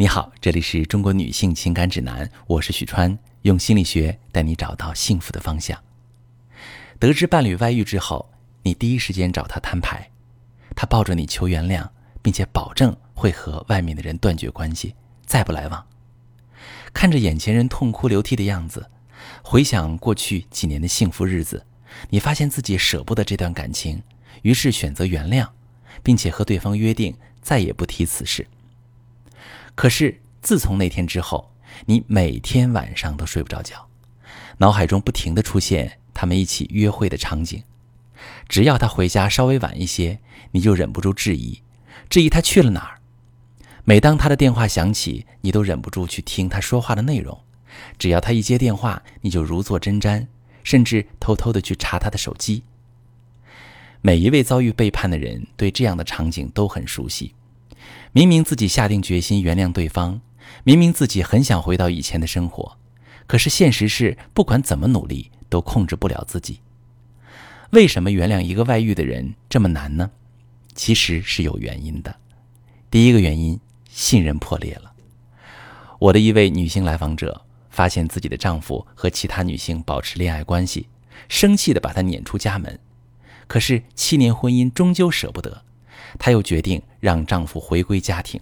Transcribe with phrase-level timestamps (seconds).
[0.00, 5.78] 你好，这里是中国女性情感指南，我是许川，用心理学带你找到幸福的方向。
[6.98, 8.32] 得知伴侣外遇之后，
[8.62, 10.10] 你第一时间找他摊牌，
[10.74, 11.86] 他抱着你求原谅，
[12.22, 14.94] 并且保证会和外面的人断绝关系，
[15.26, 15.86] 再不来往。
[16.94, 18.88] 看着眼前人痛哭流涕的样子，
[19.42, 21.66] 回想过去几年的幸福日子，
[22.08, 24.02] 你发现自己舍不得这段感情，
[24.40, 25.46] 于是选择原谅，
[26.02, 28.46] 并且和对方约定再也不提此事。
[29.80, 31.54] 可是自从那天之后，
[31.86, 33.88] 你每天晚上都睡不着觉，
[34.58, 37.62] 脑海中不停的出现他们一起约会的场景。
[38.46, 40.18] 只要他回家稍微晚一些，
[40.50, 41.62] 你就忍不住质疑，
[42.10, 43.00] 质疑他去了哪儿。
[43.84, 47.40] 每当他的电话响起，你都忍不住去听他说话的内容。
[47.96, 50.26] 只要他一接电话，你就如坐针毡，
[50.62, 52.64] 甚至偷偷的去查他的手机。
[54.02, 57.34] 每一位遭遇背叛的人，对这样的场景都很熟悉。
[58.12, 60.20] 明明自己下定决心原谅对方，
[60.64, 62.76] 明明自己很想回到以前的生活，
[63.26, 66.60] 可是现实是，不管怎么努力都控制不了自己。
[67.70, 70.10] 为什么原谅一个外遇的人这么难呢？
[70.74, 72.16] 其实是有原因的。
[72.90, 74.92] 第一个原因，信任破裂了。
[76.00, 80.88] 我的一位女性来访者发现自己的丈夫和其他女性保持恋爱关系，
[81.28, 82.78] 生气的把他撵出家门。
[83.46, 85.62] 可是七年婚姻终究舍不得。
[86.18, 88.40] 她又决定让丈夫回归家庭。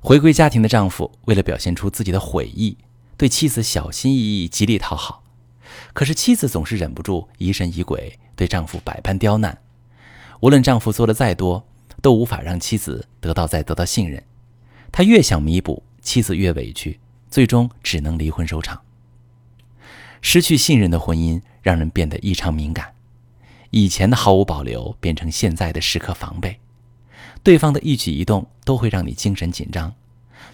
[0.00, 2.76] 回归家庭的丈夫为了表现出自己的悔意，
[3.16, 5.24] 对妻子小心翼翼、极力讨好。
[5.92, 9.58] 可是妻子总是忍不住疑神疑鬼，对丈夫百般刁难。
[10.40, 11.66] 无论丈夫做的再多，
[12.00, 14.22] 都无法让妻子得到再得到信任。
[14.92, 17.00] 他越想弥补，妻子越委屈，
[17.30, 18.80] 最终只能离婚收场。
[20.20, 22.94] 失去信任的婚姻让人变得异常敏感。
[23.70, 26.58] 以前的毫无保留变成现在的时刻防备，
[27.42, 29.94] 对方的一举一动都会让你精神紧张，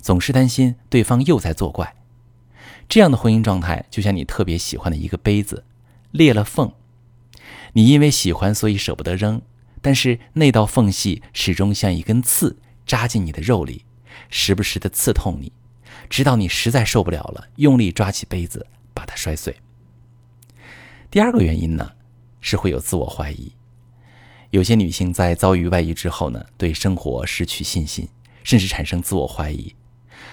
[0.00, 1.94] 总是担心对方又在作怪。
[2.88, 5.64] 这样的婚姻状态就像你特别喜欢的一个杯子，
[6.10, 6.72] 裂了缝，
[7.74, 9.40] 你因为喜欢所以舍不得扔，
[9.80, 13.84] 但是那道缝隙始终像一根刺扎进你的肉里，
[14.29, 15.52] 时不时的刺痛你，
[16.11, 19.56] 直到你实在受不了了，用力抓起杯子把它摔碎。
[21.11, 21.92] 第二个原因呢？
[22.42, 23.51] 是会有自我怀疑，
[24.51, 28.07] 有些女性在遭遇外遇之后呢，对生活失去信心，
[28.45, 29.75] 甚至产生自我怀疑。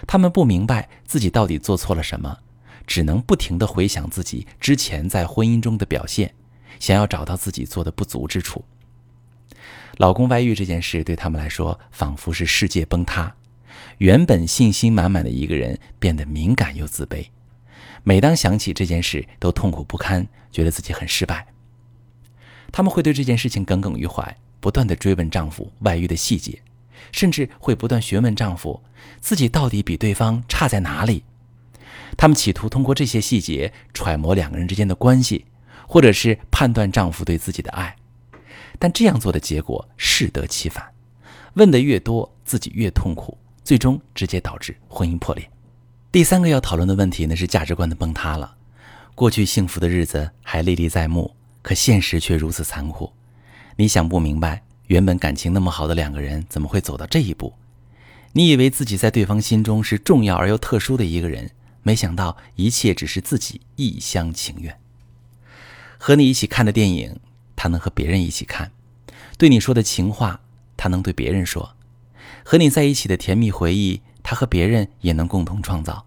[0.05, 2.37] 她们不明白自己到底做错了什么，
[2.85, 6.33] 只能不停地回想自己之前在婚姻中的表现，
[6.79, 8.65] 想要找到自己做的不足之处。
[9.97, 13.35] 老公外遇这件事对他们来说，仿佛是世界崩塌。
[13.99, 17.27] 原本信心满满的一个人，变得敏感又自卑。
[18.03, 21.45] 每当想起这件事，都痛苦不堪，觉得自己很失败。
[22.71, 26.61] 他们会对这件事情耿耿于怀，不断的追问丈夫外遇的细节，
[27.11, 28.81] 甚至会不断询问丈夫
[29.19, 31.23] 自己到底比对方差在哪里。
[32.17, 35.45] 他们企图通过这些细节揣摩两个人之间的关系，
[35.87, 37.95] 或者是判断丈夫对自己的爱。
[38.77, 40.85] 但这样做的结果适得其反，
[41.53, 45.49] 问的越多，自己越痛苦，最终直接导致婚姻破裂。
[46.11, 48.55] 第三个要讨论的问题呢是价值观的崩塌了。
[49.13, 51.35] 过去幸福的日子还历历在目。
[51.61, 53.11] 可现实却如此残酷，
[53.75, 57.53] 你想不明白，原本感情那么好的两个人怎么会走到这一步？
[58.33, 61.49] 你以为自己在对方心中是重要而又特殊的一个人，
[61.83, 64.79] 没想到一切只是自己一厢情愿。
[65.97, 67.19] 和你一起看的电影，
[67.55, 68.67] 他能和别人一起看；
[69.37, 70.39] 对你说的情话，
[70.77, 71.75] 他能对别人说；
[72.45, 76.05] 和你在一起的甜蜜回忆，他和别人也能共同创造。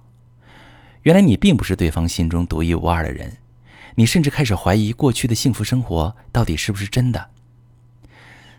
[1.02, 3.36] 原来你并不是对方心中独一无二的人。
[3.94, 7.30] 你甚至开始怀疑过去的幸福生活到底是不是真的。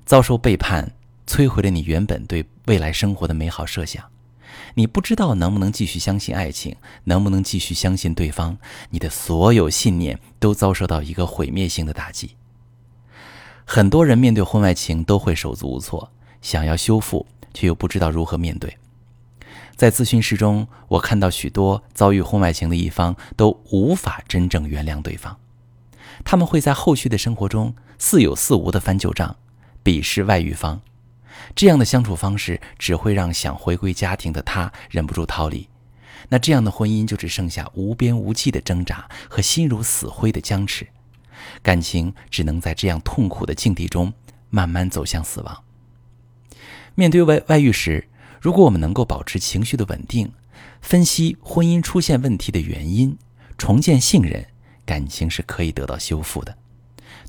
[0.05, 0.91] 遭受背叛，
[1.25, 4.03] 摧毁了你原本对未来生活的美好设想。
[4.75, 8.57] 你不知道能不能继续相信爱情，能不能继续相信对方。
[8.89, 12.35] 你的所有信念都遭受到一个毁灭性的打击。
[13.65, 16.11] 很多人面对婚外情都会手足无措，
[16.41, 18.77] 想要修复，却又不知道如何面对。
[19.75, 25.37] 在咨询室中，我看到许多遭遇婚外情的一方都无法真正原谅对方，
[26.23, 29.35] 他们会在后续的生活中似有似无的翻旧账，
[29.83, 30.81] 鄙视外遇方。
[31.55, 35.67] 这样的相处方式只会让想回归家庭的他忍不住逃离，
[36.29, 40.87] 那这样的婚姻就只剩下无边无际的挣扎和心如死灰的僵持，
[41.61, 44.13] 感情只能在这样痛苦的境地中
[44.49, 45.63] 慢慢走向死亡。
[46.95, 48.07] 面对外外遇时，
[48.43, 50.29] 如果我们能够保持情绪的稳定，
[50.81, 53.17] 分析婚姻出现问题的原因，
[53.57, 54.45] 重建信任，
[54.85, 56.53] 感情是可以得到修复的。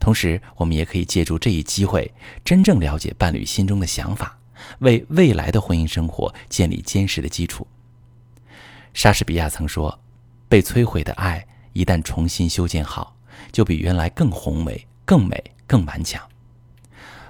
[0.00, 2.12] 同时，我们也可以借助这一机会，
[2.44, 4.37] 真正了解伴侣心中的想法，
[4.81, 7.64] 为未来的婚姻生活建立坚实的基础。
[8.93, 9.96] 莎士比亚曾说
[10.50, 13.17] ：“被摧毁的爱一旦重新修建好，
[13.52, 16.20] 就比原来更宏伟、更美、更顽强。”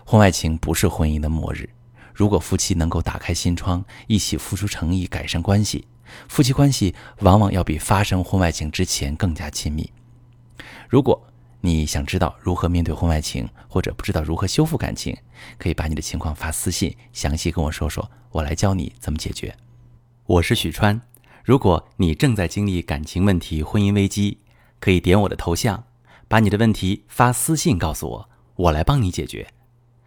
[0.06, 1.68] 婚外情不是婚姻的末日。
[2.14, 5.86] 如果夫妻能够打开心窗，一起付出诚意，改善关系，
[6.28, 9.92] 夫妻关系往往要比发生婚外情之前更加亲密。
[10.88, 11.20] 如果
[11.60, 15.16] 你想知道如何面对婚外情，或者不知道如何修复感情，
[15.58, 19.56] 可以把你的情况发私信，详细跟我说说，我来教你怎么解决。
[20.26, 21.00] 我是许川，
[21.42, 24.38] 如果你正在经历感情问题、婚姻危机，
[24.78, 25.84] 可以点我的头像，
[26.28, 29.48] 把你的问题发私信告诉我，我来帮你解决。